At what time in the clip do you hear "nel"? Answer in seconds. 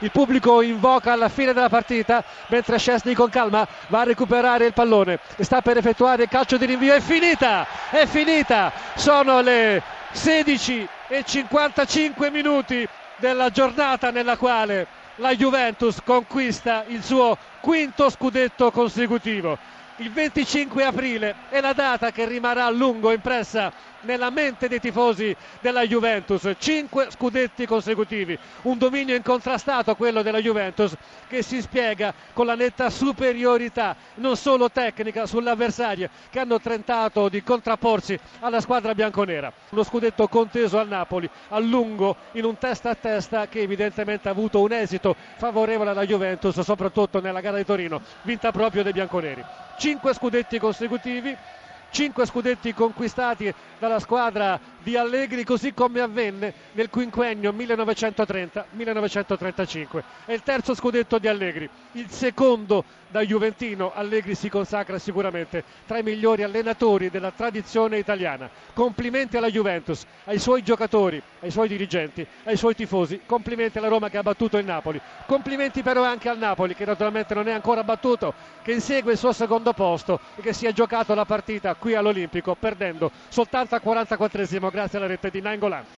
56.72-56.90